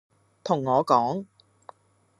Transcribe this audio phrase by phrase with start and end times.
[0.43, 1.27] 同我講